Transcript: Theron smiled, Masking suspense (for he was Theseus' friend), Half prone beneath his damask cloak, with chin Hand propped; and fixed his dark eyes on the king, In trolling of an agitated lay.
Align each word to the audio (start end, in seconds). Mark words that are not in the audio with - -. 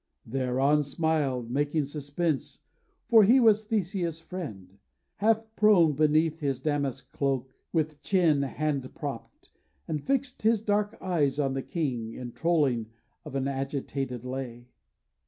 Theron 0.27 0.81
smiled, 0.81 1.51
Masking 1.51 1.85
suspense 1.85 2.57
(for 3.07 3.23
he 3.23 3.39
was 3.39 3.67
Theseus' 3.67 4.19
friend), 4.19 4.79
Half 5.17 5.43
prone 5.55 5.93
beneath 5.93 6.39
his 6.39 6.57
damask 6.59 7.11
cloak, 7.11 7.53
with 7.71 8.01
chin 8.01 8.41
Hand 8.41 8.95
propped; 8.95 9.51
and 9.87 10.03
fixed 10.03 10.41
his 10.41 10.63
dark 10.63 10.97
eyes 11.01 11.37
on 11.37 11.53
the 11.53 11.61
king, 11.61 12.13
In 12.15 12.31
trolling 12.31 12.87
of 13.25 13.35
an 13.35 13.47
agitated 13.47 14.25
lay. 14.25 14.65